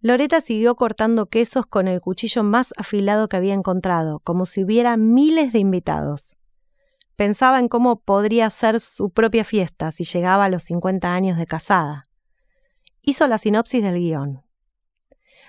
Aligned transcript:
Loreta 0.00 0.40
siguió 0.40 0.74
cortando 0.76 1.26
quesos 1.26 1.66
con 1.66 1.88
el 1.88 2.00
cuchillo 2.00 2.42
más 2.42 2.72
afilado 2.76 3.28
que 3.28 3.36
había 3.36 3.54
encontrado, 3.54 4.20
como 4.20 4.46
si 4.46 4.62
hubiera 4.62 4.96
miles 4.96 5.52
de 5.52 5.58
invitados. 5.58 6.36
Pensaba 7.16 7.58
en 7.58 7.68
cómo 7.68 8.00
podría 8.00 8.50
ser 8.50 8.78
su 8.80 9.10
propia 9.10 9.42
fiesta 9.42 9.90
si 9.90 10.04
llegaba 10.04 10.44
a 10.44 10.48
los 10.50 10.64
50 10.64 11.14
años 11.14 11.38
de 11.38 11.46
casada. 11.46 12.04
Hizo 13.02 13.26
la 13.26 13.38
sinopsis 13.38 13.82
del 13.82 13.98
guion. 13.98 14.42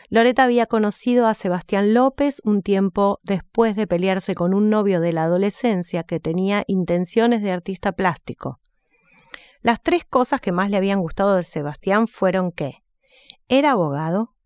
Loreta 0.10 0.46
había 0.46 0.66
conocido 0.66 1.28
a 1.28 1.34
Sebastián 1.34 1.94
López 1.94 2.42
un 2.46 2.62
tiempo 2.62 3.20
después 3.24 3.76
de 3.76 3.88
pelearse 3.88 4.36
con 4.36 4.54
un 4.54 4.70
novio 4.70 5.02
de 5.02 5.12
la 5.12 5.24
adolescencia 5.24 6.04
que 6.04 6.22
tenía 6.22 6.64
intenciones 6.68 7.42
de 7.42 7.52
artista 7.52 7.92
plástico. 7.92 8.62
Las 9.62 9.84
tres 9.84 10.06
cosas 10.06 10.40
que 10.40 10.54
más 10.54 10.70
le 10.70 10.78
habían 10.78 11.02
gustado 11.02 11.36
de 11.36 11.44
Sebastián 11.44 12.08
fueron 12.08 12.54
que 12.54 12.84
era 13.50 13.72
abogado, 13.72 14.37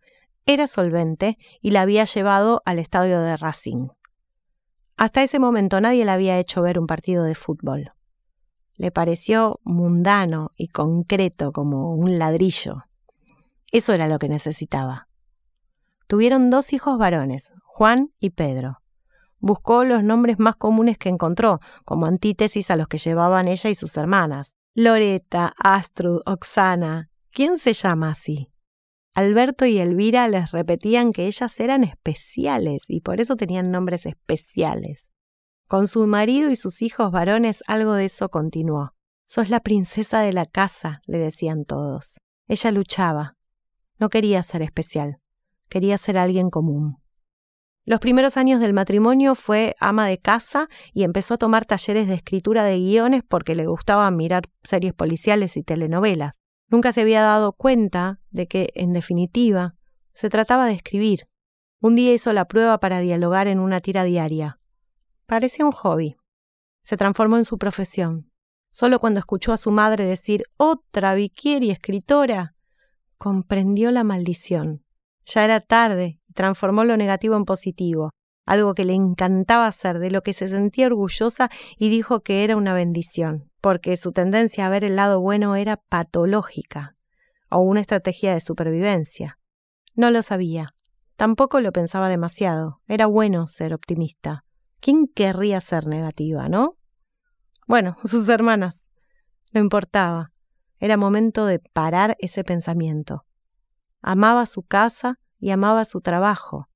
era 0.45 0.68
solvente 0.68 1.38
y 1.62 1.72
la 1.72 1.81
había 1.81 2.05
llevado 2.05 2.62
al 2.66 2.80
estadio 2.80 3.22
de 3.22 3.38
Racing. 3.38 3.88
Hasta 4.98 5.23
ese 5.23 5.40
momento 5.40 5.81
nadie 5.81 6.05
le 6.05 6.12
había 6.12 6.38
hecho 6.38 6.62
ver 6.62 6.77
un 6.77 6.88
partido 6.88 7.23
de 7.23 7.36
fútbol. 7.36 7.91
Le 8.76 8.91
pareció 8.91 9.59
mundano 9.64 10.52
y 10.55 10.67
concreto 10.67 11.52
como 11.52 11.94
un 11.94 12.16
ladrillo. 12.16 12.84
Eso 13.72 13.94
era 13.94 14.08
lo 14.08 14.20
que 14.20 14.30
necesitaba. 14.30 15.08
Tuvieron 16.08 16.50
dos 16.50 16.73
hijos 16.73 16.98
varones, 16.98 17.52
Juan 17.64 18.12
y 18.20 18.31
Pedro. 18.31 18.81
Buscó 19.39 19.84
los 19.84 20.03
nombres 20.03 20.38
más 20.39 20.55
comunes 20.55 20.98
que 20.98 21.09
encontró, 21.09 21.62
como 21.86 22.05
antítesis 22.05 22.70
a 22.70 22.76
los 22.76 22.88
que 22.88 22.98
llevaban 22.98 23.48
ella 23.48 23.70
y 23.70 23.76
sus 23.76 23.98
hermanas. 23.98 24.55
Loreta, 24.76 25.53
Astrud, 25.58 26.22
Oxana. 26.26 27.09
¿Quién 27.31 27.58
se 27.58 27.73
llama 27.73 28.12
así? 28.12 28.50
Alberto 29.13 29.65
y 29.65 29.79
Elvira 29.79 30.27
les 30.29 30.51
repetían 30.51 31.11
que 31.11 31.27
ellas 31.27 31.59
eran 31.59 31.83
especiales 31.83 32.83
y 32.88 33.02
por 33.02 33.19
eso 33.19 33.36
tenían 33.36 33.69
nombres 33.69 34.05
especiales. 34.05 35.09
Con 35.67 35.89
su 35.89 36.08
marido 36.08 36.49
y 36.49 36.55
sus 36.55 36.81
hijos 36.81 37.11
varones 37.11 37.61
algo 37.67 37.94
de 37.94 38.05
eso 38.05 38.30
continuó. 38.30 38.94
Sos 39.25 39.49
la 39.49 39.59
princesa 39.59 40.21
de 40.21 40.31
la 40.31 40.45
casa, 40.45 41.02
le 41.05 41.17
decían 41.17 41.66
todos. 41.66 42.17
Ella 42.47 42.71
luchaba. 42.71 43.38
No 43.99 44.09
quería 44.09 44.44
ser 44.44 44.61
especial, 44.61 45.19
quería 45.69 45.97
ser 45.97 46.17
alguien 46.17 46.49
común. 46.49 46.97
Los 47.83 47.99
primeros 47.99 48.38
años 48.38 48.59
del 48.59 48.73
matrimonio 48.73 49.36
fue 49.36 49.75
ama 49.80 50.08
de 50.08 50.19
casa 50.19 50.69
y 50.93 51.03
empezó 51.03 51.33
a 51.33 51.38
tomar 51.38 51.66
talleres 51.66 52.08
de 52.08 52.14
escritura 52.14 52.64
de 52.64 52.77
guiones 52.77 53.23
porque 53.27 53.55
le 53.55 53.66
gustaba 53.66 54.09
mirar 54.11 54.43
series 54.64 54.93
policiales 54.93 55.58
y 55.58 55.64
telenovelas. 55.64 56.41
Nunca 56.72 56.94
se 56.94 57.02
había 57.02 57.22
dado 57.22 57.52
cuenta 57.52 58.22
de 58.30 58.47
que, 58.47 58.69
en 58.75 58.94
definitiva, 58.94 59.75
se 60.14 60.30
trataba 60.30 60.67
de 60.67 60.73
escribir. 60.73 61.27
Un 61.81 61.95
día 61.95 62.14
hizo 62.14 62.31
la 62.31 62.45
prueba 62.45 62.80
para 62.80 63.02
dialogar 63.02 63.50
en 63.50 63.59
una 63.59 63.81
tira 63.81 64.05
diaria. 64.05 64.58
Parecía 65.25 65.66
un 65.66 65.73
hobby. 65.73 66.16
Se 66.83 66.95
transformó 66.95 67.38
en 67.38 67.44
su 67.44 67.58
profesión. 67.58 68.31
Solo 68.72 68.99
cuando 68.99 69.19
escuchó 69.19 69.52
a 69.52 69.58
su 69.58 69.69
madre 69.69 70.05
decir 70.05 70.44
otra 70.55 71.14
Viquieri 71.14 71.72
escritora, 71.72 72.55
comprendió 73.17 73.92
la 73.92 74.05
maldición. 74.05 74.86
Ya 75.25 75.44
era 75.44 75.59
tarde 75.59 76.22
y 76.25 76.33
transformó 76.33 76.86
lo 76.86 76.95
negativo 76.95 77.36
en 77.36 77.44
positivo, 77.44 78.11
algo 78.45 78.73
que 78.75 78.86
le 78.86 78.94
encantaba 78.94 79.67
hacer, 79.67 79.99
de 79.99 80.09
lo 80.09 80.23
que 80.23 80.33
se 80.33 80.47
sentía 80.47 80.86
orgullosa 80.86 81.49
y 81.77 81.89
dijo 81.89 82.22
que 82.22 82.45
era 82.45 82.55
una 82.55 82.73
bendición 82.73 83.50
porque 83.62 83.95
su 83.95 84.12
tendencia 84.12 84.66
a 84.66 84.70
ver 84.70 84.84
el 84.84 84.95
lado 84.95 85.22
bueno 85.22 85.56
era 85.56 85.78
patológica 85.78 86.95
o 87.50 87.59
una 87.59 87.81
estrategia 87.81 88.34
de 88.34 88.42
supervivencia. 88.42 89.38
No 89.94 90.09
lo 90.09 90.23
sabía. 90.23 90.67
Tampoco 91.16 91.59
lo 91.59 91.72
pensaba 91.72 92.09
demasiado. 92.09 92.82
Era 92.88 93.06
bueno 93.06 93.48
ser 93.48 93.73
optimista. 93.73 94.44
¿Quién 94.80 95.08
querría 95.08 95.62
ser 95.62 95.86
negativa, 95.86 96.50
no? 96.50 96.77
Bueno, 97.67 97.98
sus 98.04 98.27
hermanas. 98.30 98.88
No 99.54 99.61
importaba. 99.61 100.32
Era 100.80 100.98
momento 100.98 101.45
de 101.45 101.60
parar 101.60 102.17
ese 102.20 102.44
pensamiento. 102.44 103.26
Amaba 104.02 104.48
su 104.48 104.64
casa 104.64 105.20
y 105.38 105.52
amaba 105.52 105.86
su 105.86 106.02
trabajo. 106.02 106.67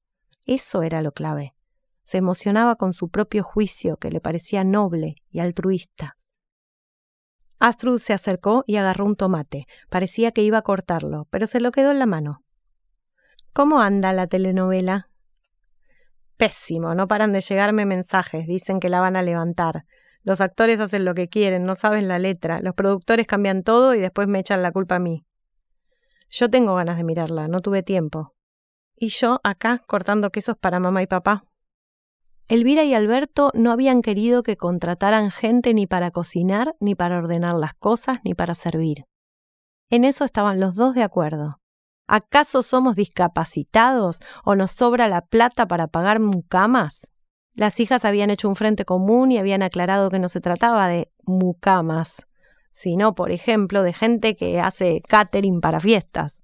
Eso 0.46 0.84
era 0.84 1.02
lo 1.02 1.12
clave. 1.12 1.56
Se 2.04 2.18
emocionaba 2.18 2.76
con 2.76 2.94
su 2.94 3.10
propio 3.10 3.44
juicio 3.44 3.98
que 3.98 4.12
le 4.12 4.22
parecía 4.22 4.64
noble 4.64 5.16
y 5.32 5.40
altruista. 5.40 6.15
Astrud 7.60 8.00
se 8.00 8.14
acercó 8.14 8.64
y 8.68 8.76
agarró 8.76 9.06
un 9.06 9.16
tomate. 9.16 9.66
Parecía 9.90 10.32
que 10.32 10.42
iba 10.42 10.58
a 10.58 10.64
cortarlo, 10.64 11.28
pero 11.30 11.48
se 11.48 11.60
lo 11.60 11.72
quedó 11.72 11.92
en 11.92 12.00
la 12.00 12.06
mano. 12.06 12.44
¿Cómo 13.54 13.80
anda 13.80 14.12
la 14.14 14.28
telenovela? 14.28 15.10
Pésimo, 16.38 16.94
no 16.96 17.08
paran 17.08 17.32
de 17.32 17.42
llegarme 17.42 17.86
mensajes, 17.86 18.48
dicen 18.48 18.80
que 18.80 18.90
la 18.90 19.00
van 19.00 19.16
a 19.16 19.22
levantar. 19.22 19.86
Los 20.24 20.42
actores 20.42 20.80
hacen 20.80 21.06
lo 21.06 21.14
que 21.14 21.30
quieren, 21.30 21.66
no 21.66 21.76
saben 21.76 22.08
la 22.08 22.20
letra, 22.20 22.60
los 22.60 22.74
productores 22.74 23.28
cambian 23.28 23.64
todo 23.64 23.94
y 23.94 24.00
después 24.00 24.28
me 24.28 24.40
echan 24.40 24.62
la 24.62 24.72
culpa 24.72 24.96
a 24.96 25.00
mí. 25.00 25.26
Yo 26.30 26.50
tengo 26.50 26.76
ganas 26.76 26.98
de 26.98 27.04
mirarla, 27.04 27.48
no 27.48 27.62
tuve 27.62 27.84
tiempo. 27.84 28.34
Y 28.98 29.10
yo 29.10 29.40
acá 29.44 29.84
cortando 29.88 30.32
quesos 30.32 30.58
para 30.58 30.80
mamá 30.80 31.02
y 31.02 31.08
papá. 31.08 31.46
Elvira 32.48 32.84
y 32.84 32.94
Alberto 32.94 33.52
no 33.56 33.72
habían 33.72 34.04
querido 34.04 34.44
que 34.44 34.56
contrataran 34.56 35.32
gente 35.32 35.74
ni 35.74 35.88
para 35.88 36.12
cocinar, 36.12 36.76
ni 36.80 36.94
para 36.94 37.18
ordenar 37.18 37.56
las 37.56 37.74
cosas, 37.74 38.20
ni 38.24 38.36
para 38.36 38.54
servir. 38.54 39.06
En 39.90 40.04
eso 40.04 40.26
estaban 40.26 40.60
los 40.60 40.76
dos 40.76 40.94
de 40.94 41.02
acuerdo. 41.02 41.60
¿Acaso 42.08 42.62
somos 42.62 42.96
discapacitados 42.96 44.20
o 44.44 44.56
nos 44.56 44.74
sobra 44.74 45.08
la 45.08 45.22
plata 45.22 45.68
para 45.68 45.88
pagar 45.88 46.20
mucamas? 46.20 47.12
Las 47.56 47.80
hijas 47.80 48.06
habían 48.06 48.30
hecho 48.30 48.48
un 48.48 48.56
frente 48.56 48.86
común 48.86 49.32
y 49.32 49.40
habían 49.40 49.64
aclarado 49.64 50.12
que 50.12 50.20
no 50.20 50.30
se 50.30 50.42
trataba 50.42 50.88
de 50.88 51.12
mucamas, 51.26 52.28
sino, 52.70 53.16
por 53.16 53.32
ejemplo, 53.32 53.82
de 53.82 53.94
gente 53.94 54.36
que 54.36 54.60
hace 54.60 55.02
catering 55.08 55.62
para 55.62 55.80
fiestas. 55.80 56.44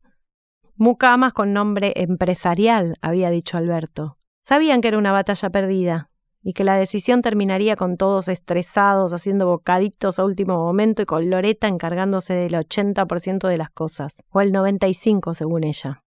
Mucamas 0.76 1.34
con 1.34 1.54
nombre 1.54 1.94
empresarial, 1.96 2.96
había 3.02 3.30
dicho 3.30 3.58
Alberto. 3.58 4.18
Sabían 4.42 4.82
que 4.82 4.90
era 4.90 4.98
una 4.98 5.12
batalla 5.12 5.50
perdida 5.50 6.10
y 6.44 6.54
que 6.54 6.64
la 6.64 6.76
decisión 6.76 7.22
terminaría 7.22 7.76
con 7.76 7.98
todos 7.98 8.28
estresados, 8.28 9.14
haciendo 9.14 9.46
bocaditos 9.46 10.18
a 10.18 10.26
último 10.26 10.58
momento 10.58 11.04
y 11.04 11.06
con 11.06 11.30
Loreta 11.30 11.68
encargándose 11.68 12.34
del 12.34 12.54
80% 12.54 13.48
de 13.48 13.58
las 13.58 13.70
cosas, 13.70 14.24
o 14.30 14.42
el 14.42 14.52
95% 14.52 15.36
según 15.36 15.64
ella. 15.64 16.04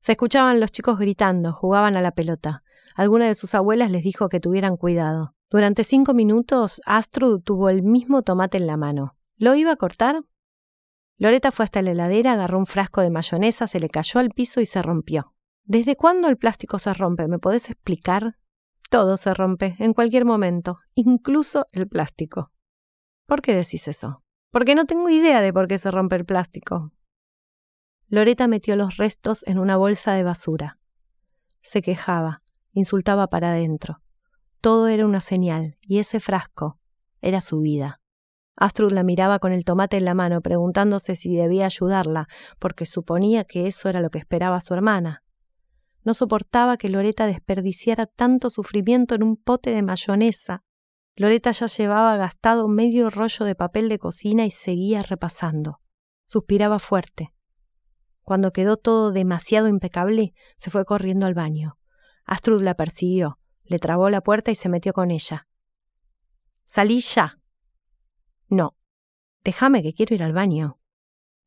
Se 0.00 0.12
escuchaban 0.12 0.60
los 0.60 0.72
chicos 0.72 0.98
gritando, 0.98 1.52
jugaban 1.52 1.96
a 1.96 2.02
la 2.02 2.10
pelota. 2.10 2.64
Alguna 2.96 3.26
de 3.26 3.34
sus 3.34 3.54
abuelas 3.54 3.90
les 3.90 4.02
dijo 4.02 4.28
que 4.28 4.40
tuvieran 4.40 4.76
cuidado. 4.76 5.34
Durante 5.50 5.84
cinco 5.84 6.14
minutos, 6.14 6.80
Astrud 6.84 7.40
tuvo 7.40 7.68
el 7.68 7.82
mismo 7.82 8.22
tomate 8.22 8.58
en 8.58 8.66
la 8.66 8.76
mano. 8.76 9.16
¿Lo 9.36 9.54
iba 9.54 9.70
a 9.70 9.76
cortar? 9.76 10.24
Loreta 11.18 11.52
fue 11.52 11.64
hasta 11.64 11.82
la 11.82 11.92
heladera, 11.92 12.32
agarró 12.32 12.58
un 12.58 12.66
frasco 12.66 13.00
de 13.00 13.10
mayonesa, 13.10 13.68
se 13.68 13.78
le 13.78 13.88
cayó 13.88 14.18
al 14.18 14.30
piso 14.30 14.60
y 14.60 14.66
se 14.66 14.82
rompió. 14.82 15.35
¿Desde 15.68 15.96
cuándo 15.96 16.28
el 16.28 16.36
plástico 16.36 16.78
se 16.78 16.94
rompe? 16.94 17.26
¿Me 17.26 17.40
podés 17.40 17.68
explicar? 17.70 18.36
Todo 18.88 19.16
se 19.16 19.34
rompe, 19.34 19.74
en 19.80 19.94
cualquier 19.94 20.24
momento, 20.24 20.78
incluso 20.94 21.66
el 21.72 21.88
plástico. 21.88 22.52
¿Por 23.26 23.42
qué 23.42 23.52
decís 23.52 23.88
eso? 23.88 24.22
Porque 24.52 24.76
no 24.76 24.84
tengo 24.84 25.10
idea 25.10 25.40
de 25.40 25.52
por 25.52 25.66
qué 25.66 25.78
se 25.78 25.90
rompe 25.90 26.14
el 26.14 26.24
plástico. 26.24 26.92
Loreta 28.06 28.46
metió 28.46 28.76
los 28.76 28.96
restos 28.96 29.44
en 29.48 29.58
una 29.58 29.76
bolsa 29.76 30.12
de 30.12 30.22
basura. 30.22 30.78
Se 31.62 31.82
quejaba, 31.82 32.42
insultaba 32.72 33.26
para 33.26 33.50
adentro. 33.50 34.00
Todo 34.60 34.86
era 34.86 35.04
una 35.04 35.20
señal, 35.20 35.78
y 35.82 35.98
ese 35.98 36.20
frasco 36.20 36.78
era 37.20 37.40
su 37.40 37.58
vida. 37.58 37.96
Astrud 38.54 38.92
la 38.92 39.02
miraba 39.02 39.40
con 39.40 39.50
el 39.52 39.64
tomate 39.64 39.96
en 39.96 40.04
la 40.04 40.14
mano, 40.14 40.42
preguntándose 40.42 41.16
si 41.16 41.34
debía 41.34 41.66
ayudarla, 41.66 42.28
porque 42.60 42.86
suponía 42.86 43.42
que 43.42 43.66
eso 43.66 43.88
era 43.88 44.00
lo 44.00 44.10
que 44.10 44.18
esperaba 44.20 44.60
su 44.60 44.72
hermana. 44.72 45.24
No 46.06 46.14
soportaba 46.14 46.76
que 46.76 46.88
Loreta 46.88 47.26
desperdiciara 47.26 48.06
tanto 48.06 48.48
sufrimiento 48.48 49.16
en 49.16 49.24
un 49.24 49.36
pote 49.36 49.70
de 49.70 49.82
mayonesa. 49.82 50.62
Loreta 51.16 51.50
ya 51.50 51.66
llevaba 51.66 52.16
gastado 52.16 52.68
medio 52.68 53.10
rollo 53.10 53.44
de 53.44 53.56
papel 53.56 53.88
de 53.88 53.98
cocina 53.98 54.46
y 54.46 54.52
seguía 54.52 55.02
repasando. 55.02 55.80
Suspiraba 56.24 56.78
fuerte. 56.78 57.34
Cuando 58.22 58.52
quedó 58.52 58.76
todo 58.76 59.10
demasiado 59.10 59.66
impecable, 59.66 60.32
se 60.58 60.70
fue 60.70 60.84
corriendo 60.84 61.26
al 61.26 61.34
baño. 61.34 61.76
Astrud 62.24 62.62
la 62.62 62.76
persiguió, 62.76 63.40
le 63.64 63.80
trabó 63.80 64.08
la 64.08 64.20
puerta 64.20 64.52
y 64.52 64.54
se 64.54 64.68
metió 64.68 64.92
con 64.92 65.10
ella. 65.10 65.48
Salí 66.62 67.00
ya. 67.00 67.40
No. 68.48 68.76
Déjame 69.42 69.82
que 69.82 69.92
quiero 69.92 70.14
ir 70.14 70.22
al 70.22 70.32
baño. 70.32 70.78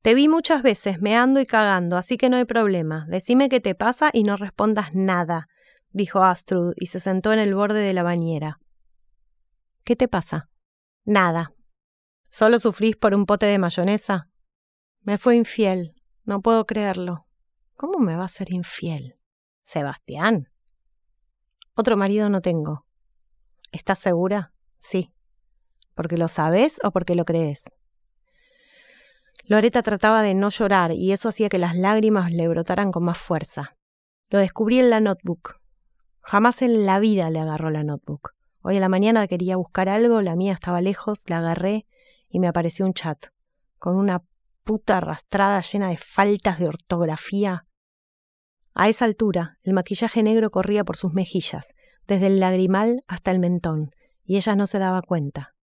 Te 0.02 0.14
vi 0.14 0.30
muchas 0.30 0.64
veces 0.64 1.02
meando 1.02 1.42
y 1.42 1.46
cagando, 1.46 1.98
así 1.98 2.18
que 2.18 2.30
no 2.30 2.38
hay 2.38 2.46
problema. 2.46 3.06
Decime 3.10 3.50
qué 3.50 3.60
te 3.60 3.76
pasa 3.76 4.12
y 4.14 4.24
no 4.24 4.38
respondas 4.38 4.96
nada, 4.96 5.50
dijo 5.92 6.24
Astrud 6.24 6.74
y 6.78 6.86
se 6.86 7.02
sentó 7.02 7.34
en 7.34 7.40
el 7.40 7.54
borde 7.54 7.82
de 7.82 7.94
la 7.94 8.04
bañera. 8.04 8.60
¿Qué 9.84 9.98
te 9.98 10.08
pasa? 10.08 10.50
Nada. 11.04 11.54
¿Solo 12.30 12.60
sufrís 12.60 12.96
por 12.96 13.14
un 13.14 13.26
pote 13.26 13.48
de 13.48 13.58
mayonesa? 13.58 14.30
Me 15.02 15.18
fue 15.18 15.36
infiel. 15.36 15.96
No 16.24 16.42
puedo 16.42 16.66
creerlo. 16.66 17.26
¿Cómo 17.76 18.00
me 18.00 18.16
va 18.16 18.26
a 18.26 18.30
ser 18.30 18.52
infiel? 18.54 19.20
Sebastián. 19.62 20.50
Otro 21.76 21.98
marido 21.98 22.30
no 22.30 22.42
tengo. 22.42 22.86
¿Estás 23.72 24.00
segura? 24.00 24.54
Sí. 24.78 25.12
¿Porque 25.96 26.18
lo 26.18 26.28
sabes 26.28 26.80
o 26.84 26.92
porque 26.92 27.16
lo 27.16 27.26
crees? 27.26 27.64
Loreta 29.50 29.82
trataba 29.82 30.22
de 30.22 30.34
no 30.34 30.50
llorar 30.50 30.94
y 30.94 31.12
eso 31.12 31.28
hacía 31.28 31.50
que 31.50 31.58
las 31.58 31.76
lágrimas 31.76 32.32
le 32.32 32.48
brotaran 32.48 32.92
con 32.92 33.04
más 33.04 33.18
fuerza. 33.18 33.76
Lo 34.30 34.40
descubrí 34.40 34.80
en 34.80 34.90
la 34.90 35.02
notebook. 35.02 35.60
Jamás 36.22 36.62
en 36.62 36.86
la 36.86 37.00
vida 37.00 37.30
le 37.30 37.40
agarró 37.40 37.70
la 37.70 37.84
notebook. 37.84 38.36
Hoy 38.62 38.78
a 38.78 38.80
la 38.80 38.90
mañana 38.90 39.28
quería 39.28 39.58
buscar 39.58 39.90
algo, 39.90 40.22
la 40.22 40.38
mía 40.38 40.54
estaba 40.54 40.80
lejos, 40.80 41.24
la 41.28 41.40
agarré 41.40 41.86
y 42.30 42.40
me 42.40 42.48
apareció 42.48 42.86
un 42.86 42.94
chat 42.94 43.26
con 43.78 43.98
una 43.98 44.24
puta 44.64 44.98
arrastrada 44.98 45.60
llena 45.62 45.90
de 45.90 45.98
faltas 45.98 46.60
de 46.60 46.68
ortografía 46.68 47.66
a 48.82 48.88
esa 48.88 49.04
altura, 49.04 49.58
el 49.64 49.74
maquillaje 49.74 50.24
negro 50.24 50.52
corría 50.52 50.86
por 50.86 50.96
sus 50.96 51.14
mejillas, 51.14 51.74
desde 52.08 52.28
el 52.28 52.40
lagrimal 52.40 53.04
hasta 53.08 53.32
el 53.32 53.40
mentón, 53.40 53.92
y 54.24 54.38
ella 54.38 54.56
no 54.56 54.68
se 54.68 54.80
daba 54.80 55.02
cuenta. 55.02 55.54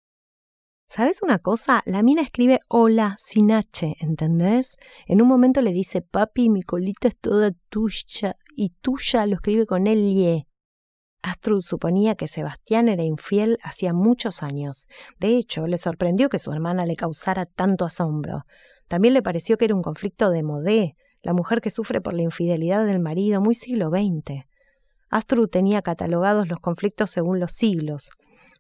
¿Sabes 0.88 1.20
una 1.20 1.38
cosa? 1.38 1.82
La 1.84 2.02
mina 2.02 2.22
escribe 2.22 2.60
hola 2.68 3.16
sin 3.18 3.50
H, 3.50 3.96
¿entendés? 4.00 4.76
En 5.06 5.20
un 5.20 5.28
momento 5.28 5.60
le 5.60 5.72
dice 5.72 6.00
papi, 6.00 6.48
mi 6.48 6.62
colita 6.62 7.08
es 7.08 7.16
toda 7.18 7.50
tuya, 7.68 8.36
y 8.54 8.70
tuya 8.80 9.26
lo 9.26 9.34
escribe 9.34 9.66
con 9.66 9.84
ye. 9.84 10.46
Astrud 11.22 11.60
suponía 11.60 12.14
que 12.14 12.28
Sebastián 12.28 12.88
era 12.88 13.02
infiel 13.02 13.58
hacía 13.64 13.92
muchos 13.92 14.44
años. 14.44 14.86
De 15.18 15.36
hecho, 15.36 15.66
le 15.66 15.76
sorprendió 15.76 16.28
que 16.28 16.38
su 16.38 16.52
hermana 16.52 16.86
le 16.86 16.94
causara 16.94 17.46
tanto 17.46 17.84
asombro. 17.84 18.44
También 18.86 19.12
le 19.12 19.22
pareció 19.22 19.58
que 19.58 19.64
era 19.64 19.74
un 19.74 19.82
conflicto 19.82 20.30
de 20.30 20.44
modé, 20.44 20.94
la 21.22 21.32
mujer 21.32 21.60
que 21.60 21.70
sufre 21.70 22.00
por 22.00 22.14
la 22.14 22.22
infidelidad 22.22 22.86
del 22.86 23.00
marido, 23.00 23.40
muy 23.40 23.56
siglo 23.56 23.90
XX. 23.90 24.44
Astrud 25.10 25.48
tenía 25.48 25.82
catalogados 25.82 26.46
los 26.46 26.60
conflictos 26.60 27.10
según 27.10 27.40
los 27.40 27.52
siglos. 27.52 28.10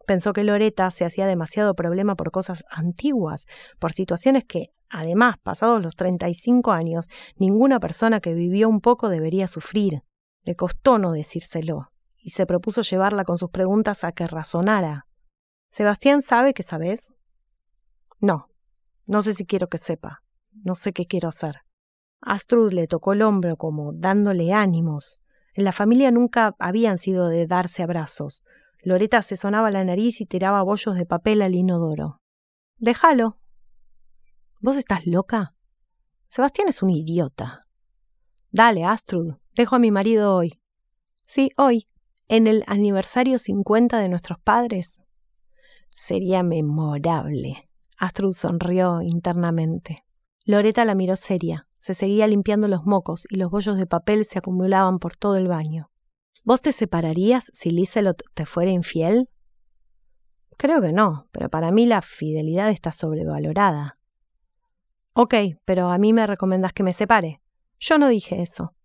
Pensó 0.06 0.32
que 0.32 0.44
Loreta 0.44 0.90
se 0.90 1.04
hacía 1.04 1.26
demasiado 1.26 1.74
problema 1.74 2.14
por 2.14 2.30
cosas 2.30 2.64
antiguas, 2.70 3.46
por 3.78 3.92
situaciones 3.92 4.44
que, 4.44 4.70
además, 4.88 5.36
pasados 5.42 5.82
los 5.82 5.96
35 5.96 6.70
años, 6.72 7.08
ninguna 7.36 7.80
persona 7.80 8.20
que 8.20 8.32
vivió 8.32 8.68
un 8.68 8.80
poco 8.80 9.08
debería 9.08 9.48
sufrir. 9.48 10.02
Le 10.44 10.54
costó 10.54 10.98
no 10.98 11.12
decírselo, 11.12 11.90
y 12.16 12.30
se 12.30 12.46
propuso 12.46 12.82
llevarla 12.82 13.24
con 13.24 13.36
sus 13.36 13.50
preguntas 13.50 14.04
a 14.04 14.12
que 14.12 14.26
razonara. 14.26 15.06
¿Sebastián 15.72 16.22
sabe 16.22 16.54
que 16.54 16.62
sabes? 16.62 17.12
No, 18.20 18.48
no 19.06 19.22
sé 19.22 19.34
si 19.34 19.44
quiero 19.44 19.68
que 19.68 19.78
sepa. 19.78 20.22
No 20.64 20.74
sé 20.74 20.92
qué 20.92 21.06
quiero 21.06 21.28
hacer. 21.28 21.62
Astrud 22.20 22.72
le 22.72 22.86
tocó 22.86 23.12
el 23.12 23.22
hombro 23.22 23.56
como 23.56 23.92
dándole 23.92 24.52
ánimos. 24.52 25.20
En 25.54 25.64
la 25.64 25.72
familia 25.72 26.10
nunca 26.10 26.54
habían 26.58 26.98
sido 26.98 27.28
de 27.28 27.46
darse 27.46 27.82
abrazos. 27.82 28.42
Loreta 28.86 29.20
se 29.22 29.36
sonaba 29.36 29.72
la 29.72 29.82
nariz 29.82 30.20
y 30.20 30.26
tiraba 30.26 30.62
bollos 30.62 30.94
de 30.94 31.06
papel 31.06 31.42
al 31.42 31.56
inodoro. 31.56 32.20
Déjalo. 32.76 33.40
¿Vos 34.60 34.76
estás 34.76 35.08
loca? 35.08 35.56
Sebastián 36.28 36.68
es 36.68 36.84
un 36.84 36.90
idiota. 36.90 37.66
Dale, 38.52 38.84
Astrud, 38.84 39.38
dejo 39.56 39.74
a 39.74 39.80
mi 39.80 39.90
marido 39.90 40.36
hoy. 40.36 40.62
Sí, 41.26 41.50
hoy, 41.56 41.88
en 42.28 42.46
el 42.46 42.62
aniversario 42.68 43.40
cincuenta 43.40 43.98
de 43.98 44.08
nuestros 44.08 44.38
padres. 44.38 45.02
Sería 45.88 46.44
memorable. 46.44 47.68
Astrud 47.98 48.34
sonrió 48.34 49.02
internamente. 49.02 50.04
Loreta 50.44 50.84
la 50.84 50.94
miró 50.94 51.16
seria. 51.16 51.66
Se 51.78 51.92
seguía 51.92 52.28
limpiando 52.28 52.68
los 52.68 52.84
mocos 52.84 53.26
y 53.30 53.34
los 53.34 53.50
bollos 53.50 53.78
de 53.78 53.86
papel 53.86 54.24
se 54.26 54.38
acumulaban 54.38 55.00
por 55.00 55.16
todo 55.16 55.34
el 55.34 55.48
baño. 55.48 55.90
¿Vos 56.46 56.62
te 56.62 56.72
separarías 56.72 57.50
si 57.52 57.70
Liselot 57.70 58.22
te 58.34 58.46
fuera 58.46 58.70
infiel? 58.70 59.28
Creo 60.56 60.80
que 60.80 60.92
no, 60.92 61.26
pero 61.32 61.48
para 61.48 61.72
mí 61.72 61.86
la 61.86 62.02
fidelidad 62.02 62.70
está 62.70 62.92
sobrevalorada. 62.92 63.96
Ok, 65.12 65.34
pero 65.64 65.90
a 65.90 65.98
mí 65.98 66.12
me 66.12 66.24
recomendás 66.24 66.72
que 66.72 66.84
me 66.84 66.92
separe. 66.92 67.42
Yo 67.80 67.98
no 67.98 68.06
dije 68.06 68.42
eso. 68.42 68.76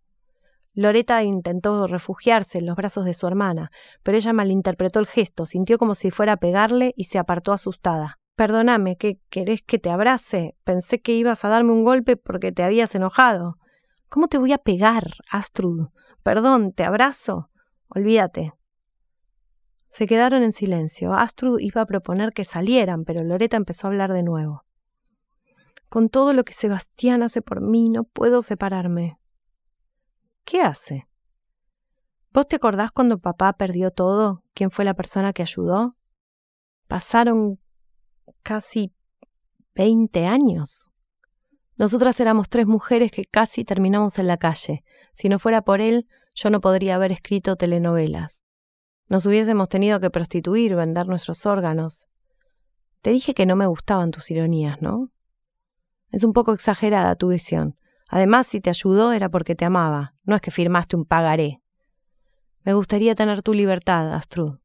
Loreta 0.73 1.21
intentó 1.21 1.85
refugiarse 1.85 2.57
en 2.57 2.65
los 2.65 2.75
brazos 2.75 3.05
de 3.05 3.13
su 3.13 3.27
hermana, 3.27 3.69
pero 4.01 4.17
ella 4.17 4.33
malinterpretó 4.33 4.99
el 4.99 5.05
gesto, 5.05 5.45
sintió 5.45 5.77
como 5.77 5.93
si 5.93 6.09
fuera 6.09 6.33
a 6.33 6.37
pegarle 6.37 6.95
y 6.97 7.03
se 7.03 7.19
apartó 7.19 7.53
asustada. 7.53 8.17
Perdóname, 8.35 8.97
¿qué 8.97 9.19
querés 9.29 9.61
que 9.61 9.77
te 9.77 9.91
abrace? 9.91 10.55
Pensé 10.63 10.99
que 10.99 11.13
ibas 11.13 11.45
a 11.45 11.49
darme 11.49 11.73
un 11.73 11.83
golpe 11.83 12.17
porque 12.17 12.51
te 12.51 12.63
habías 12.63 12.95
enojado. 12.95 13.59
¿Cómo 14.09 14.29
te 14.29 14.39
voy 14.39 14.51
a 14.51 14.57
pegar, 14.57 15.03
Astrud? 15.29 15.89
Perdón, 16.23 16.71
¿te 16.71 16.83
abrazo? 16.83 17.50
Olvídate. 17.93 18.53
Se 19.89 20.07
quedaron 20.07 20.43
en 20.43 20.53
silencio. 20.53 21.13
Astrud 21.13 21.59
iba 21.59 21.81
a 21.81 21.85
proponer 21.85 22.31
que 22.31 22.45
salieran, 22.45 23.03
pero 23.03 23.23
Loreta 23.23 23.57
empezó 23.57 23.87
a 23.87 23.89
hablar 23.89 24.13
de 24.13 24.23
nuevo. 24.23 24.63
Con 25.89 26.07
todo 26.07 26.31
lo 26.31 26.45
que 26.45 26.53
Sebastián 26.53 27.21
hace 27.21 27.41
por 27.41 27.59
mí, 27.59 27.89
no 27.89 28.05
puedo 28.05 28.41
separarme. 28.41 29.19
¿Qué 30.45 30.61
hace? 30.61 31.09
¿Vos 32.31 32.47
te 32.47 32.55
acordás 32.55 32.91
cuando 32.91 33.19
papá 33.19 33.51
perdió 33.53 33.91
todo? 33.91 34.45
¿Quién 34.53 34.71
fue 34.71 34.85
la 34.85 34.93
persona 34.93 35.33
que 35.33 35.41
ayudó? 35.41 35.97
Pasaron 36.87 37.59
casi 38.41 38.93
20 39.75 40.25
años. 40.25 40.89
Nosotras 41.75 42.17
éramos 42.21 42.47
tres 42.47 42.67
mujeres 42.67 43.11
que 43.11 43.25
casi 43.25 43.65
terminamos 43.65 44.17
en 44.17 44.27
la 44.27 44.37
calle. 44.37 44.85
Si 45.11 45.27
no 45.27 45.39
fuera 45.39 45.61
por 45.63 45.81
él, 45.81 46.07
yo 46.33 46.49
no 46.49 46.61
podría 46.61 46.95
haber 46.95 47.11
escrito 47.11 47.55
telenovelas. 47.55 48.43
Nos 49.07 49.25
hubiésemos 49.25 49.69
tenido 49.69 49.99
que 49.99 50.09
prostituir, 50.09 50.75
vender 50.75 51.07
nuestros 51.07 51.45
órganos. 51.45 52.07
Te 53.01 53.09
dije 53.09 53.33
que 53.33 53.45
no 53.45 53.55
me 53.55 53.65
gustaban 53.65 54.11
tus 54.11 54.31
ironías, 54.31 54.81
¿no? 54.81 55.11
Es 56.11 56.23
un 56.23 56.33
poco 56.33 56.53
exagerada 56.53 57.15
tu 57.15 57.29
visión. 57.29 57.77
Además, 58.07 58.47
si 58.47 58.61
te 58.61 58.69
ayudó 58.69 59.11
era 59.11 59.29
porque 59.29 59.55
te 59.55 59.65
amaba, 59.65 60.13
no 60.23 60.35
es 60.35 60.41
que 60.41 60.51
firmaste 60.51 60.95
un 60.95 61.05
pagaré. 61.05 61.61
Me 62.63 62.73
gustaría 62.73 63.15
tener 63.15 63.41
tu 63.41 63.53
libertad, 63.53 64.13
Astrud. 64.13 64.59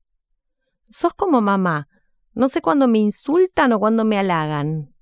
Sos 0.88 1.14
como 1.14 1.40
mamá, 1.40 1.88
no 2.34 2.48
sé 2.48 2.60
cuándo 2.60 2.86
me 2.86 2.98
insultan 2.98 3.72
o 3.72 3.80
cuándo 3.80 4.04
me 4.04 4.18
halagan. 4.18 4.94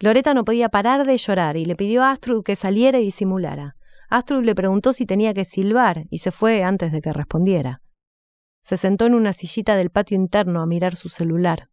Loreta 0.00 0.32
no 0.32 0.44
podía 0.44 0.68
parar 0.68 1.06
de 1.06 1.18
llorar 1.18 1.56
y 1.56 1.64
le 1.64 1.76
pidió 1.76 2.04
a 2.04 2.12
Astrud 2.12 2.42
que 2.42 2.56
saliera 2.56 2.98
y 2.98 3.04
disimulara. 3.04 3.76
Astrud 4.08 4.44
le 4.44 4.54
preguntó 4.54 4.92
si 4.92 5.04
tenía 5.04 5.34
que 5.34 5.44
silbar 5.44 6.06
y 6.10 6.18
se 6.18 6.30
fue 6.30 6.62
antes 6.62 6.92
de 6.92 7.02
que 7.02 7.12
respondiera. 7.12 7.82
Se 8.62 8.76
sentó 8.76 9.06
en 9.06 9.14
una 9.14 9.32
sillita 9.32 9.76
del 9.76 9.90
patio 9.90 10.16
interno 10.16 10.62
a 10.62 10.66
mirar 10.66 10.96
su 10.96 11.08
celular. 11.08 11.70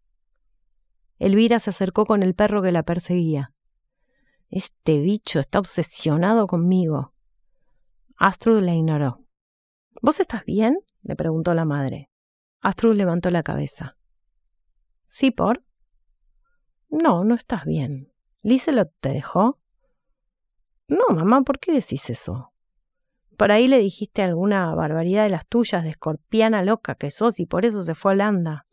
Elvira 1.17 1.59
se 1.59 1.69
acercó 1.69 2.05
con 2.05 2.23
el 2.23 2.35
perro 2.35 2.61
que 2.61 2.71
la 2.71 2.83
perseguía. 2.83 3.53
Este 4.49 4.99
bicho 4.99 5.39
está 5.39 5.59
obsesionado 5.59 6.47
conmigo. 6.47 7.13
Astrud 8.17 8.61
la 8.61 8.73
ignoró. 8.73 9.25
¿Vos 10.01 10.19
estás 10.19 10.43
bien? 10.45 10.77
le 11.03 11.15
preguntó 11.15 11.53
la 11.53 11.65
madre. 11.65 12.09
Astrud 12.61 12.95
levantó 12.95 13.31
la 13.31 13.43
cabeza. 13.43 13.97
¿Sí 15.07 15.31
por? 15.31 15.63
No, 16.89 17.23
no 17.23 17.35
estás 17.35 17.65
bien. 17.65 18.11
¿Liselot 18.41 18.91
te 18.99 19.09
dejó? 19.09 19.59
No, 20.87 21.15
mamá, 21.15 21.41
¿por 21.41 21.59
qué 21.59 21.73
decís 21.73 22.09
eso? 22.09 22.51
Por 23.37 23.51
ahí 23.51 23.67
le 23.67 23.79
dijiste 23.79 24.21
alguna 24.21 24.73
barbaridad 24.75 25.23
de 25.23 25.29
las 25.29 25.47
tuyas, 25.47 25.83
de 25.83 25.89
escorpiana 25.89 26.63
loca 26.63 26.95
que 26.95 27.11
sos, 27.11 27.39
y 27.39 27.45
por 27.45 27.65
eso 27.65 27.83
se 27.83 27.95
fue 27.95 28.11
a 28.11 28.13
Holanda. 28.13 28.65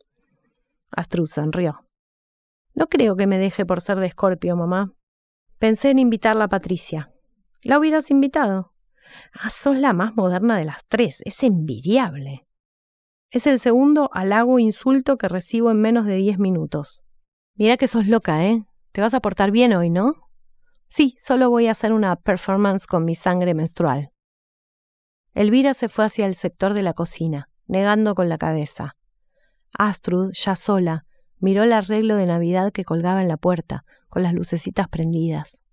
Astrud 0.91 1.25
sonrió. 1.25 1.87
No 2.75 2.87
creo 2.87 3.15
que 3.15 3.27
me 3.27 3.39
deje 3.39 3.65
por 3.65 3.81
ser 3.81 3.99
de 3.99 4.07
escorpio, 4.07 4.55
mamá. 4.55 4.93
Pensé 5.59 5.89
en 5.89 5.99
invitarla 5.99 6.45
a 6.45 6.49
Patricia. 6.49 7.11
¿La 7.61 7.79
hubieras 7.79 8.11
invitado? 8.11 8.73
Ah, 9.33 9.49
sos 9.49 9.77
la 9.77 9.93
más 9.93 10.15
moderna 10.15 10.57
de 10.57 10.65
las 10.65 10.85
tres. 10.87 11.21
Es 11.25 11.43
envidiable. 11.43 12.47
Es 13.31 13.47
el 13.47 13.59
segundo 13.59 14.09
halago 14.13 14.59
insulto 14.59 15.17
que 15.17 15.27
recibo 15.27 15.71
en 15.71 15.81
menos 15.81 16.05
de 16.05 16.15
diez 16.15 16.39
minutos. 16.39 17.05
Mira 17.55 17.77
que 17.77 17.87
sos 17.87 18.07
loca, 18.07 18.45
¿eh? 18.45 18.65
Te 18.91 19.01
vas 19.01 19.13
a 19.13 19.19
portar 19.19 19.51
bien 19.51 19.73
hoy, 19.73 19.89
¿no? 19.89 20.13
Sí, 20.95 21.15
solo 21.17 21.49
voy 21.49 21.65
a 21.65 21.71
hacer 21.71 21.91
una 21.91 22.15
performance 22.15 22.85
con 22.85 23.03
mi 23.03 23.15
sangre 23.15 23.55
menstrual. 23.55 24.11
Elvira 25.33 25.73
se 25.73 25.89
fue 25.89 26.05
hacia 26.05 26.27
el 26.27 26.35
sector 26.35 26.75
de 26.75 26.83
la 26.83 26.93
cocina, 26.93 27.49
negando 27.65 28.13
con 28.13 28.29
la 28.29 28.37
cabeza. 28.37 28.95
Astrud, 29.75 30.29
ya 30.33 30.55
sola, 30.55 31.07
miró 31.39 31.63
el 31.63 31.73
arreglo 31.73 32.15
de 32.15 32.27
Navidad 32.27 32.71
que 32.71 32.85
colgaba 32.85 33.23
en 33.23 33.27
la 33.27 33.37
puerta, 33.37 33.85
con 34.07 34.21
las 34.21 34.35
lucecitas 34.35 34.87
prendidas. 34.87 35.63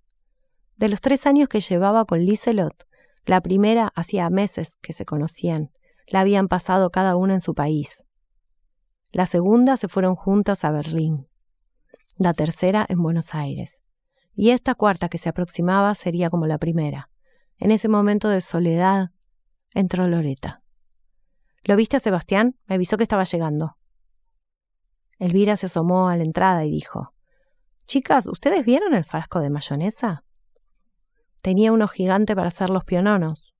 De 0.77 0.89
los 0.89 1.01
tres 1.01 1.27
años 1.27 1.49
que 1.49 1.61
llevaba 1.61 2.05
con 2.05 2.25
Liselot, 2.25 2.87
la 3.23 3.41
primera 3.41 3.91
hacía 3.93 4.27
meses 4.31 4.79
que 4.81 4.93
se 4.93 5.05
conocían, 5.05 5.69
la 6.07 6.21
habían 6.21 6.47
pasado 6.47 6.89
cada 6.89 7.15
una 7.15 7.35
en 7.35 7.41
su 7.41 7.53
país. 7.53 8.07
La 9.11 9.27
segunda 9.27 9.77
se 9.77 9.87
fueron 9.87 10.15
juntas 10.15 10.63
a 10.63 10.71
Berlín. 10.71 11.27
La 12.17 12.33
tercera 12.33 12.87
en 12.89 13.03
Buenos 13.03 13.35
Aires. 13.35 13.81
Y 14.33 14.51
esta 14.51 14.75
cuarta 14.75 15.09
que 15.09 15.17
se 15.17 15.29
aproximaba 15.29 15.93
sería 15.95 16.29
como 16.29 16.47
la 16.47 16.57
primera, 16.57 17.09
En 17.57 17.71
ese 17.71 17.87
momento 17.87 18.29
de 18.29 18.41
soledad 18.41 19.11
entró 19.73 20.07
Loreta. 20.07 20.63
¿Lo 21.63 21.75
viste 21.75 21.97
a 21.97 21.99
Sebastián? 21.99 22.57
Me 22.65 22.75
avisó 22.75 22.97
que 22.97 23.03
estaba 23.03 23.23
llegando. 23.23 23.77
Elvira 25.19 25.55
se 25.57 25.67
asomó 25.67 26.09
a 26.09 26.15
la 26.15 26.23
entrada 26.23 26.65
y 26.65 26.71
dijo 26.71 27.13
Chicas, 27.85 28.25
¿ustedes 28.25 28.65
vieron 28.65 28.95
el 28.95 29.03
frasco 29.03 29.39
de 29.41 29.51
mayonesa? 29.51 30.23
Tenía 31.43 31.71
uno 31.71 31.87
gigante 31.87 32.35
para 32.35 32.47
hacer 32.47 32.69
los 32.69 32.83
piononos. 32.83 33.53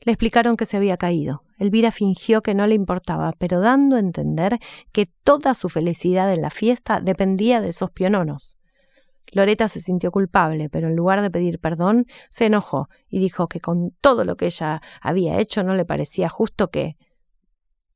Le 0.00 0.12
explicaron 0.12 0.56
que 0.56 0.66
se 0.66 0.76
había 0.76 0.96
caído. 0.96 1.44
Elvira 1.58 1.90
fingió 1.90 2.42
que 2.42 2.54
no 2.54 2.66
le 2.66 2.74
importaba, 2.74 3.32
pero 3.38 3.60
dando 3.60 3.96
a 3.96 4.00
entender 4.00 4.58
que 4.92 5.06
toda 5.06 5.54
su 5.54 5.68
felicidad 5.68 6.32
en 6.32 6.42
la 6.42 6.50
fiesta 6.50 7.00
dependía 7.00 7.60
de 7.60 7.68
esos 7.68 7.90
piononos. 7.90 8.56
Loreta 9.32 9.66
se 9.68 9.80
sintió 9.80 10.12
culpable, 10.12 10.68
pero 10.68 10.88
en 10.88 10.94
lugar 10.94 11.22
de 11.22 11.30
pedir 11.30 11.58
perdón, 11.58 12.06
se 12.28 12.46
enojó 12.46 12.88
y 13.08 13.18
dijo 13.18 13.48
que 13.48 13.60
con 13.60 13.90
todo 14.00 14.24
lo 14.24 14.36
que 14.36 14.46
ella 14.46 14.82
había 15.00 15.38
hecho 15.38 15.64
no 15.64 15.74
le 15.74 15.86
parecía 15.86 16.28
justo 16.28 16.70
que. 16.70 16.96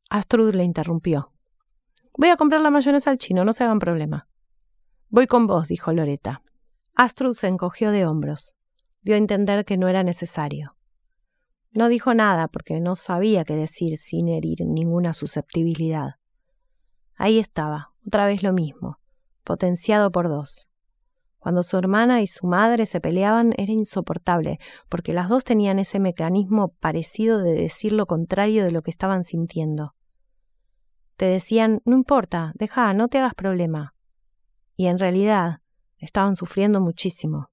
Astrud 0.09 0.55
le 0.55 0.65
interrumpió. 0.65 1.33
Voy 2.17 2.31
a 2.31 2.37
comprar 2.37 2.63
la 2.63 2.71
mayonesa 2.71 3.11
al 3.11 3.19
chino, 3.19 3.45
no 3.45 3.53
se 3.53 3.65
hagan 3.65 3.79
problema. 3.79 4.29
Voy 5.11 5.27
con 5.27 5.47
vos, 5.47 5.69
dijo 5.69 5.93
Loreta. 5.93 6.43
Astrud 6.95 7.35
se 7.35 7.49
encogió 7.49 7.91
de 7.91 8.07
hombros. 8.07 8.57
Dio 9.03 9.15
a 9.15 9.19
entender 9.19 9.67
que 9.67 9.77
no 9.77 9.89
era 9.89 10.03
necesario. 10.03 10.77
No 11.73 11.89
dijo 11.89 12.15
nada 12.15 12.49
porque 12.49 12.81
no 12.81 12.97
sabía 12.97 13.45
qué 13.45 13.55
decir 13.55 13.99
sin 13.99 14.29
herir 14.29 14.63
ninguna 14.65 15.13
susceptibilidad. 15.13 16.15
Ahí 17.15 17.39
estaba, 17.39 17.93
otra 18.07 18.25
vez 18.25 18.43
lo 18.43 18.55
mismo, 18.55 18.99
potenciado 19.45 20.11
por 20.11 20.29
dos. 20.29 20.71
Cuando 21.47 21.63
su 21.63 21.79
hermana 21.79 22.23
y 22.23 22.27
su 22.27 22.45
madre 22.49 22.87
se 22.87 23.01
peleaban 23.01 23.53
era 23.57 23.71
insoportable, 23.71 24.59
porque 24.89 25.13
las 25.13 25.29
dos 25.29 25.45
tenían 25.45 25.79
ese 25.79 26.01
mecanismo 26.01 26.75
parecido 26.81 27.41
de 27.41 27.53
decir 27.53 27.93
lo 27.93 28.07
contrario 28.07 28.65
de 28.65 28.73
lo 28.73 28.83
que 28.83 28.91
estaban 28.91 29.23
sintiendo. 29.23 29.95
Te 31.17 31.27
decían, 31.27 31.83
no 31.85 31.95
importa, 31.95 32.51
deja, 32.57 32.93
no 32.95 33.07
te 33.07 33.19
hagas 33.19 33.35
problema. 33.35 33.95
Y 34.75 34.87
en 34.87 34.99
realidad 34.99 35.61
estaban 35.99 36.35
sufriendo 36.35 36.81
muchísimo. 36.81 37.49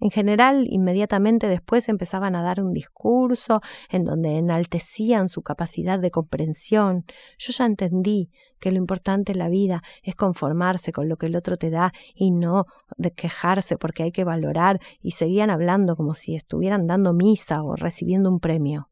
En 0.00 0.10
general, 0.10 0.66
inmediatamente 0.70 1.46
después 1.46 1.88
empezaban 1.90 2.34
a 2.34 2.42
dar 2.42 2.62
un 2.62 2.72
discurso 2.72 3.60
en 3.90 4.04
donde 4.04 4.38
enaltecían 4.38 5.28
su 5.28 5.42
capacidad 5.42 5.98
de 5.98 6.10
comprensión. 6.10 7.04
Yo 7.38 7.52
ya 7.52 7.66
entendí 7.66 8.30
que 8.58 8.72
lo 8.72 8.78
importante 8.78 9.32
en 9.32 9.38
la 9.38 9.50
vida 9.50 9.82
es 10.02 10.16
conformarse 10.16 10.90
con 10.92 11.08
lo 11.10 11.16
que 11.16 11.26
el 11.26 11.36
otro 11.36 11.56
te 11.56 11.68
da 11.68 11.92
y 12.14 12.30
no 12.30 12.64
de 12.96 13.12
quejarse 13.12 13.76
porque 13.76 14.02
hay 14.02 14.10
que 14.10 14.24
valorar 14.24 14.80
y 15.02 15.12
seguían 15.12 15.50
hablando 15.50 15.96
como 15.96 16.14
si 16.14 16.34
estuvieran 16.34 16.86
dando 16.86 17.12
misa 17.12 17.62
o 17.62 17.76
recibiendo 17.76 18.30
un 18.30 18.40
premio. 18.40 18.88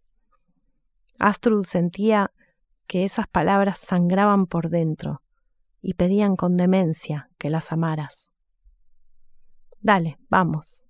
Astrud 1.19 1.65
sentía 1.65 2.33
que 2.87 3.05
esas 3.05 3.27
palabras 3.29 3.79
sangraban 3.79 4.47
por 4.47 4.69
dentro 4.69 5.23
y 5.81 5.95
pedían 5.95 6.37
con 6.37 6.57
demencia 6.57 7.31
que 7.39 7.49
las 7.49 7.73
amaras. 7.73 8.31
Dale, 9.81 10.19
vamos. 10.29 10.88